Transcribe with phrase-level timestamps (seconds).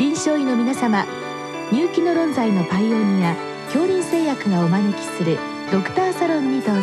[0.00, 1.04] 臨床医の皆様
[1.70, 3.36] 入気の論剤のパイオニア
[3.66, 5.36] 恐林製薬がお招きする
[5.70, 6.82] ドクターサロンにどうぞ。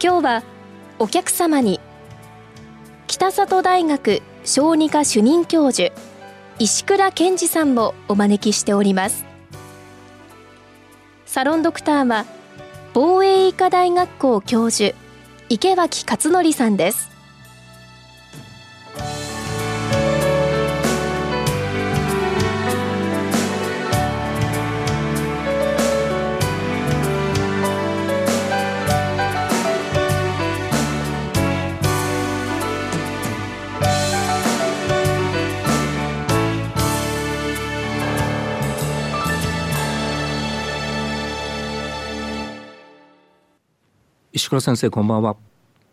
[0.00, 0.42] 今日は
[1.00, 1.80] お客様に
[3.08, 5.92] 北里大学小児科主任教授
[6.60, 9.24] 石倉健二さんをお招きしております。
[11.24, 12.26] サロンドクターは
[12.94, 14.96] 防衛医科大学校教授
[15.48, 17.15] 池脇勝則さんです。
[44.36, 45.34] 石倉先生こんばんは。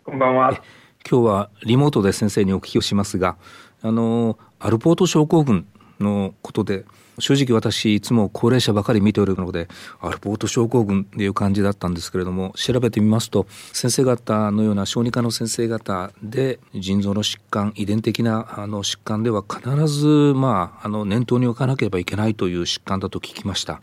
[0.03, 0.61] こんばんは。
[1.09, 3.38] 今日はリモートで先生にお聞きをしますが
[3.81, 5.66] あのアルポート症候群
[6.02, 6.83] のことで
[7.19, 9.69] 正直私いつも高齢者ばかり見ておるので
[10.02, 23.81] アルポート症候群っていう感じだったんですけれども調べてみますと先生方のような小児科の先生方で腎臓の疾患遺伝的なあの疾患では必ずまああの念頭に置かなければいけないという疾患だと聞きました。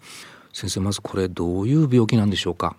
[0.53, 2.77] 先生まずこれどういう病気なんでしょうか？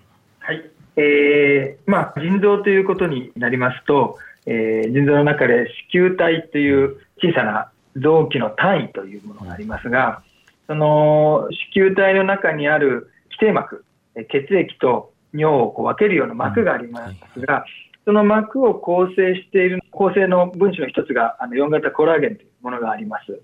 [0.95, 10.23] えー、まあ、腎臓ということになりますと、えー、腎臓の中で子宮体という小さな臓器の単位というものがありますが、
[10.67, 13.85] その子宮体の中にある基底膜、
[14.29, 17.65] 血液と尿をこう分けるような膜がありますが、
[18.05, 23.41] その膜を構成している構成の分子の一つがあの4型コラーゲンというものがあります。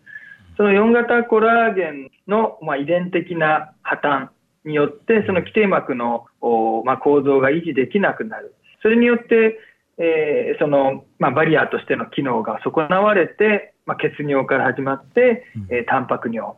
[0.58, 4.30] その4型コラーゲンの、まあ、遺伝的な破綻
[4.66, 6.26] によって、その基底膜の、
[6.86, 8.54] まあ、構造が維持できなくなる。
[8.82, 9.60] それによって、
[9.98, 16.54] えー、その、まあ、バリアとしての機能が損なわれて、まあ、血尿から始まって、えー、タンパク尿、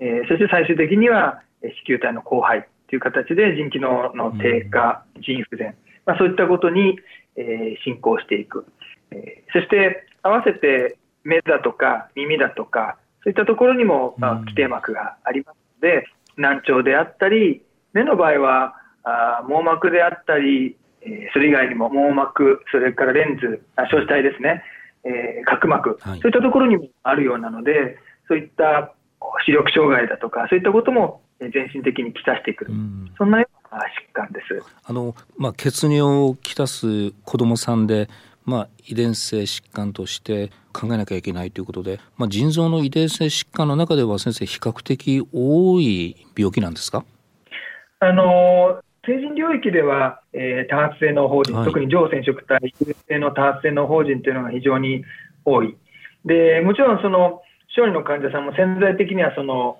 [0.00, 6.98] えー、そして最終的には子宮体の荒廃という形で腎機能の低下、腎不全、まあ、そういったことに、
[7.36, 8.66] えー、進行していく。
[9.12, 16.06] えー、そして合わせて目だとか耳だとか、そういったところにも、まあ、基底膜がありますので、
[16.36, 18.74] 難聴であったり、目の場合は
[19.04, 24.62] あ網膜であったり、えー、それ以外にも網膜、それからレンズ、あ小子体ですね、
[25.04, 27.98] えー、角膜、はい、そういったところにもあるようなので、
[28.28, 28.92] そういった
[29.44, 34.62] 視力障害だとか、そういったことも全身的にきたしてくる、うん、そんなような疾患です。
[34.84, 38.08] あのまあ、血尿をきたす子どもさんで、
[38.50, 47.04] まあ、遺伝性疾患として考えなきゃいけないということで、まあ、腎臓の遺伝性疾患の中では先生比較的多い病気なんですか？
[48.00, 52.74] あの成人領域では、えー、多発性の法人、はい、特に上染色体
[53.08, 55.04] 性の多発性の法人というのが非常に
[55.44, 55.76] 多い。
[56.24, 59.78] でもちろんその小児の患者さんも潜在的にはその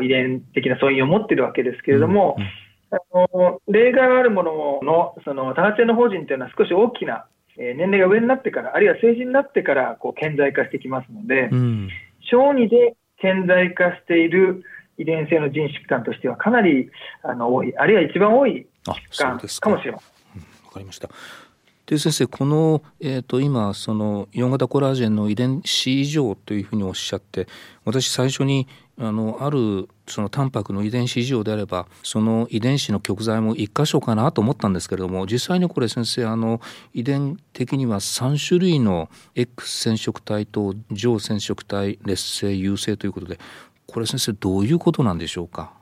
[0.00, 2.48] 遺伝的な素因を持っているわけですけれども、うんうん。
[2.88, 2.98] あ
[3.36, 7.26] の例外があるもののその多発性の法人というのは少し大きな
[7.58, 11.88] え年齢が上になってから、あるいは成人になってからこう顕在化してきますので、うん、
[12.20, 14.62] 小児で顕在化している
[14.98, 16.90] 遺伝性の腎疾患としてはかなり
[17.22, 19.92] あの多い、あるいは一番多い疾患かもしれません。
[19.92, 20.00] わ、
[20.36, 21.08] うん、かりました。
[21.86, 27.46] で先生この、えーと、今その4型コラーゲンの遺伝子異常というふうにおっしゃって
[27.84, 28.66] 私最初に
[28.98, 36.60] あのあるそのタンパクの遺伝子異常であればその遺伝子の極材も1箇所かなと思ったんですけれども実際にこれ先生あの
[36.92, 43.38] 遺伝的には3種類の X 染色体と上染色体劣性優性ということで
[43.86, 45.72] これ先生どういうことなんでしょうか？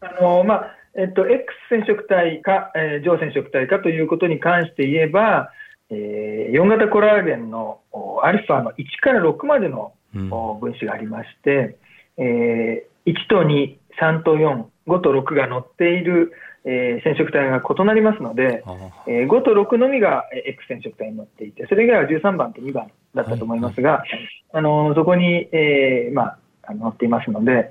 [0.00, 5.50] あの、まあえっと、X 染色体か、えー、上染色体かということに関して言えば、
[5.90, 7.80] えー、4型コラーゲンの
[8.22, 11.76] アルファの1から6までの、うん、分子がありまして、
[12.16, 16.32] えー、1と2、3と4、5と6が載っている、
[16.64, 18.64] えー、染色体が異なりますので、
[19.06, 24.08] えー、5と6のみが X 染色体に載っていて、それ以外は13番と2番だったと思いますが、はい、
[24.54, 27.70] あのそこに、えーまあ、載っていますので、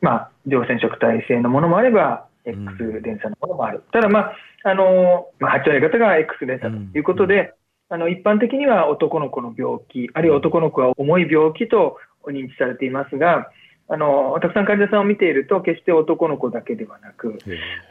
[0.00, 3.82] まあ、上染色体性のものもあれば、X 連鎖のものもある。
[3.92, 7.54] ただ、まあ、あの、まあ、8割方が X 連鎖ということで、
[7.88, 13.50] あの、一般的には男の子の病気、あるいは男の子は重い病気と認知されていますが、
[13.88, 17.38] あの、たくさん患者さんを見ていると、決して男の子だけではなく、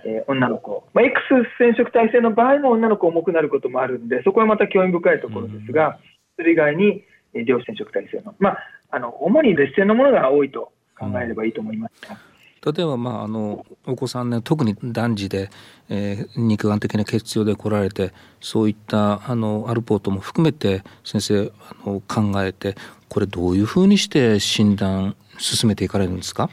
[0.05, 1.21] えー、女の子、まあ、X
[1.59, 5.99] 染色体性の場合も女の子重くなることもあるんで、そこはまた興味深いところですが、
[6.37, 7.03] それ以外に、
[7.45, 8.57] 両染色体性の、まあ、
[8.89, 12.30] あの、主に劣性のものが多いと考えればいいと思います。
[12.65, 15.49] 例えば、まあ、あのお子さんね特に男児で、
[15.89, 21.51] えー、肉眼的な血用で来られてそういったあのアルポートも含めて先生
[21.85, 22.75] あの考えて
[23.09, 26.49] これどういうふうにして診断進めていかれるんですか？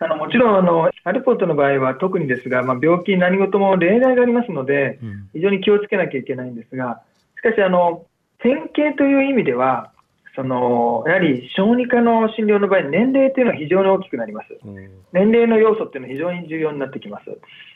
[0.00, 5.00] あのもちろんあの、アルポートの場合は特にですが、まあ、病気、何事も例外がありますので、
[5.32, 7.02] 非常に気をつけなきゃいけないんですが、
[7.36, 8.06] しかしあの、
[8.38, 9.90] 典型という意味では、
[10.38, 14.46] そのやはり小児科の診療の場合、年齢というのは非常に大きくなります。
[15.12, 17.24] 年齢の要素っていうのは非常に重要になってきます。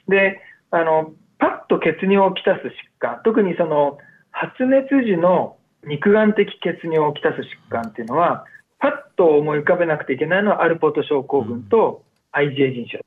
[0.07, 2.71] で、あのパッと血尿をきたす疾
[3.01, 3.99] 患、特にその
[4.31, 8.45] 発熱時の肉眼的血尿をきたす疾患っていうのは、
[8.79, 13.05] パッと思い浮かべなくてはいけないのはアルポート症候群と IgA 腎症で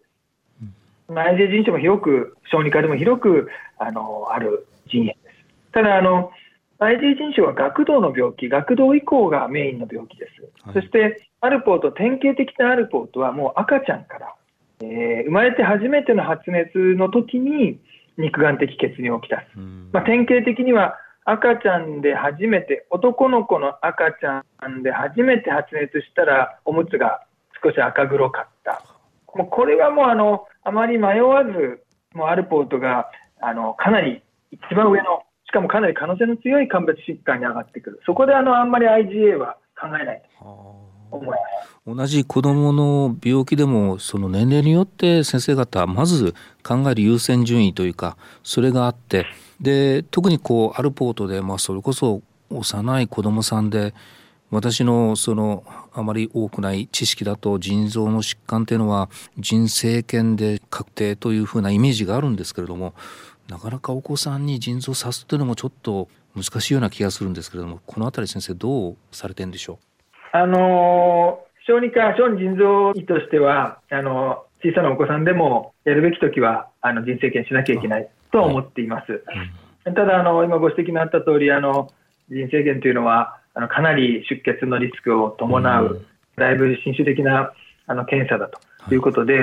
[1.08, 1.14] す。
[1.14, 3.48] IgA 腎症も広く、小児科でも広く
[3.78, 5.72] あのある腎炎です。
[5.72, 6.32] ただあの
[6.80, 10.42] IgA 腎症は学童の病気、学童以降がメインの病気です。
[10.64, 14.36] はい、そして、アルポート、典型的なアルポートはもう赤ちゃんから、
[14.82, 17.80] えー、生まれて初めての発熱の時に
[18.18, 19.58] 肉眼的血尿をきたす。
[19.94, 27.22] まあ、典型的には赤ちゃんで初めて、男の子の赤ちゃんで初めて発熱したら、おむつが
[27.64, 28.84] 少し赤黒かった。
[29.34, 31.84] もうこれはもうあの、あまり迷わず、
[32.14, 33.10] もうアルポートが
[33.42, 34.22] あのかなり
[34.52, 40.46] 一番上のしかもかなり可能性の強い鑑別疾患に上がってくる、そこであのあんまり IgA は考えないと
[41.12, 41.40] 思います。
[41.88, 49.28] 同じ子どもの病気でもその年齢によって先生方まず考える優先順位というかそれがあって
[49.62, 53.94] で特にこうアルポートで、まあ、それこそ幼い子どもさんで
[54.50, 55.64] 私のその
[55.94, 62.96] あまり多くない知識だと腎臓の疾患っていうのは腎生検で確定というふうなイメージがあるんですけれども
[63.48, 70.38] なかなかお子さんに腎臓を刺すっていうのもちょっと難しいような気がするんですけれども、このあたり先生どうされてんでしょう？
[70.38, 79.12] あの小児科、小児腎臓医としては、あの小さなお子さんでもやるべきときはあの人生検しなきゃいけないと思っています。
[79.12, 79.22] はい
[79.86, 81.92] うん、ただあの、今ご指摘のあった通り、あの
[82.30, 86.06] 人生検というのはあのかなり出血のリスクを伴う、うん、
[86.36, 87.54] だいぶ新種的な
[87.88, 89.40] あの検査だということで、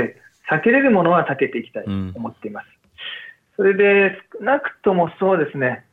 [0.46, 2.66] はい、避けれるものは避けていきたいと思っています。
[3.62, 5.84] それで少なくともそうですね、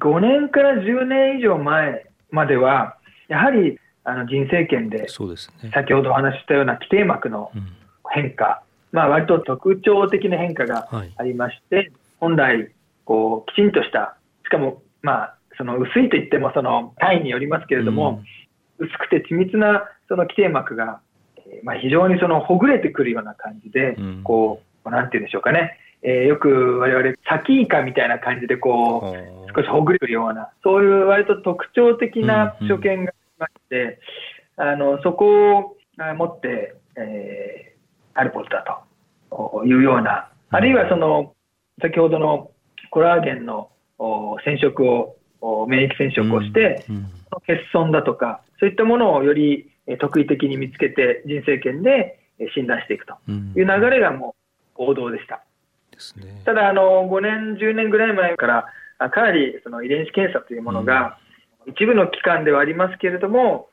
[0.00, 2.96] 5年から10年以上前までは、
[3.28, 5.06] やはりあの人生権で、
[5.72, 7.52] 先ほどお話ししたような規定膜の
[8.10, 12.72] 変化、うん、まあ割と特徴的な変化がありまして、はい、本来
[13.04, 18.20] こう、きちんとした、しかも、まあ、その薄いといってもその単位によりますけれども、
[18.80, 21.00] うん、薄くて緻密なその規定膜が、
[21.62, 34.00] まあ、非常にそのほぐれてくるような感じで、うん、こう、なんていうんでしょうかね、えー、よく我々、サキイカみたいな感じでこう、少しほぐれるような、そういう割と特徴的な所見がありまして、
[34.58, 35.76] うんうん、あのそこを
[36.16, 38.84] 持って、えー、アルポートだ
[39.30, 41.34] というような、あるいはその、
[41.80, 42.50] 先ほどの
[42.90, 43.70] コラーゲンの
[44.44, 45.16] 染色を、
[45.68, 47.02] 免疫染色をして、うんうん、
[47.46, 49.70] 欠損だとか、そういったものをより
[50.00, 52.18] 特異的に見つけて、人生権で
[52.54, 53.14] 診断していくと。
[53.28, 54.34] いう流れがも
[54.76, 55.44] う王道でした。
[56.02, 58.66] ですね、ただあの、5年、10年ぐらい前から、
[59.10, 61.18] かなりその遺伝子検査というものが、
[61.66, 63.68] 一部の期間ではありますけれども、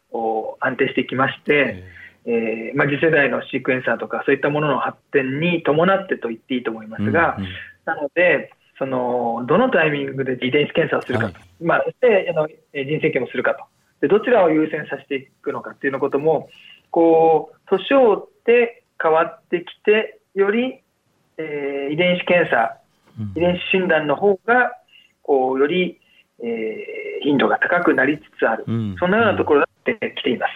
[0.60, 1.84] 安定してきまして、
[2.26, 7.50] えー、まあ、次世代のシークエンサーとか、そういったものの発展に伴ってと言っていいと思いますが、うんうん、
[7.86, 13.66] なので、そのどのタイミングで遺伝子検査をするか、はい、まあ、そしてあの人生検もするかと。
[14.02, 16.50] で、どちらを優先させていくのかっていうのことも、
[16.92, 20.82] こう年を追って変わってきて、より
[21.40, 22.78] えー、遺伝子検査、
[23.36, 24.74] 遺伝子診断の方が、
[25.24, 26.00] こう、より、
[26.44, 30.52] えー、頻度が高くなりつつある、うん、そんなようなところってきています。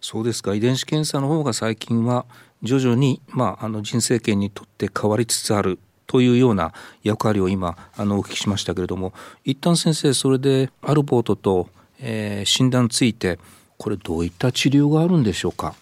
[0.00, 0.54] そうですか。
[0.54, 2.26] 遺伝子検査の方が最近は
[2.62, 6.72] 徐々に、まあ、あの人生権にとって変わりつつあるというような
[7.02, 9.12] 役割を今あのお聞きしましたけれども
[9.44, 11.68] 一旦先生それでアルポートと、
[12.00, 13.38] えー、診断ついて
[13.76, 15.74] これどういった治療があるんでしょうか？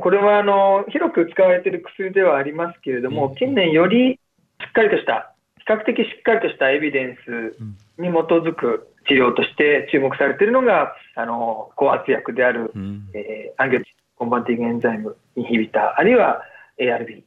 [0.00, 4.20] これはあの広く使われている薬ではありますけれども、近年より
[4.60, 7.56] しっかりとした、比較的しっかりとしたエビデンス
[8.00, 16.42] に基づく治療として注目されているのが、あの降圧薬である、うん、えー、 angiotensin converting enzyme inhibitor、あるいは
[16.78, 17.24] ARB、えー、で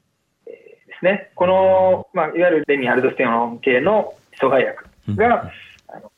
[0.97, 1.31] すね。
[1.35, 4.85] この、まあ、いわゆるレニンアルドステロン系の阻害薬
[5.17, 5.33] が、うん、
[5.97, 6.11] あの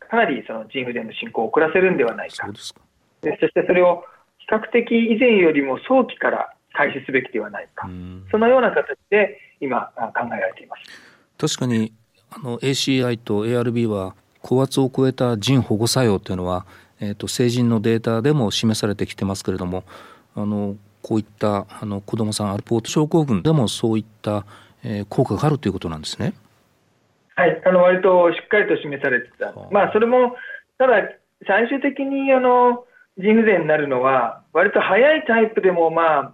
[0.00, 2.46] かなりその腎不全の進行を遅らせるんではないか。
[2.52, 2.74] そ
[3.22, 4.13] そしてそれを比
[4.48, 7.88] 較的以前よりも早期から開始すべきではないか、
[8.30, 11.56] そのような形で今、考えられています。
[11.56, 11.92] 確かに
[12.30, 16.66] あの ACI と ARB は高圧を超えた腎保護作用というのは、
[17.00, 19.84] えーと、成人のデータでも示されてきてますけれども
[20.34, 24.44] あのこういったあの子どもさんアルポート症候群でもそういった、
[24.82, 26.34] えー、効果があるということなんですね。
[27.36, 30.36] はい、あの割としっかりと示されてた、まあ、それも
[30.78, 30.94] ただ、
[31.46, 32.84] 最終的にあの
[33.18, 36.32] 腎不全になるのは、割と早いタイプでも、まあ、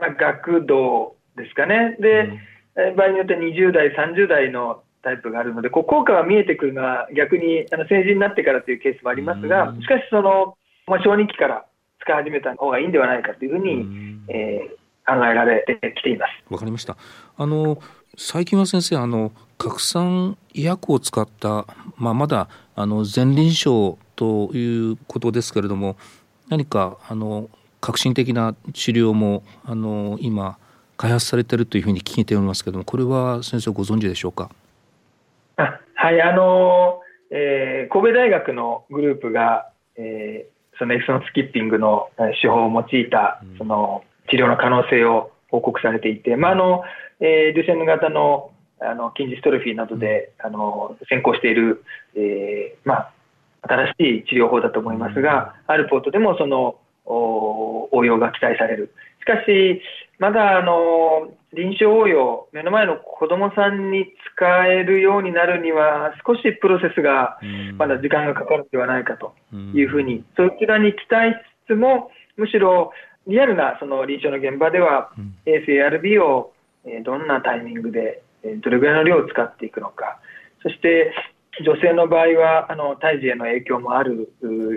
[0.00, 2.30] まあ、学童ですかね、で、
[2.76, 10.56] うん、場合によって20代、30代のタイプがあるので、こう効果が見えてくるのは逆にあの成人になってからというケースもありますが、しかしその、
[10.86, 11.66] まあ、小児期から
[12.00, 16.52] 使い始めた方がいいんではないかというふうに、うえー、考えられてきています。
[16.52, 16.96] わかりました。
[17.36, 17.78] あの
[18.16, 21.66] 最近は先生あの拡散医薬を使った、
[21.96, 25.96] まあ、まだあの前臨床ということですけれども
[26.48, 27.48] 何かあの
[27.80, 30.58] 革新的な治療もあの今
[30.96, 34.50] 開発されているというふうに聞いておりますけれどもこれは先生ご存知でしょうか？
[35.56, 46.82] あはいあの、えー、神戸大学のグループが、えー、そのエクソンスキッピングの手法を用いた、その治療の可能性を報告されていて、まああの
[47.20, 51.84] えー、リュセンヌ型のあの筋ジストロフィーなどで、あの先行している、
[52.16, 53.12] えーまあ、
[53.66, 58.94] 新しい治療法だと思いますが、あるポートでもその応用が期待される。
[59.20, 59.80] しかし、
[60.18, 64.06] まだあの臨床応用、目の前の子どもさんに
[64.36, 67.38] 使えるようになるには、少しプロセスが
[67.78, 69.34] まだ時間がかかるのではないかと
[69.74, 71.34] いうふうに、そちらに期待し
[71.66, 72.92] つつも、むしろ
[73.26, 75.10] リアルなその臨床の現場では、
[75.46, 76.52] ACRB を
[77.04, 78.22] どんなタイミングで、
[78.62, 80.18] どれぐらいの量を使っていくのか、
[80.62, 81.14] そして
[81.62, 84.32] 女性の場合はあの胎児への影響もある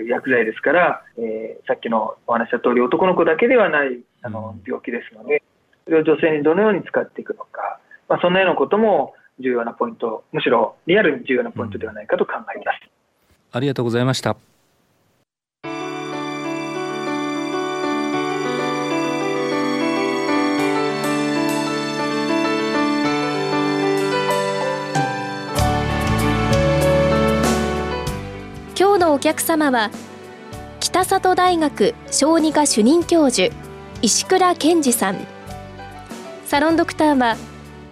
[0.08, 5.42] 薬剤ですから、えー、さっきのお話した通り男の子だけではないあの病気ですので
[5.86, 7.80] それを女性にどのように使っていくのか、
[8.10, 12.80] まあ、そんなようなことも重要なポイントむしろリアルに重要なポイントではないかと考えます。
[13.52, 14.36] ありがとうございました。
[29.14, 29.92] お客様は
[30.80, 33.54] 北里大学小児科主任教授
[34.02, 35.18] 石倉健二さん。
[36.46, 37.36] サロンドクターは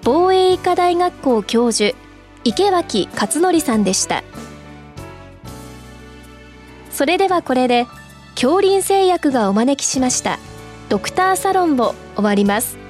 [0.03, 1.97] 防衛医科大学校教授
[2.43, 4.23] 池脇勝則さんでした。
[6.91, 7.87] それではこれで
[8.35, 10.39] 恐林製薬がお招きしました
[10.87, 12.84] ドクターサロンを終わります。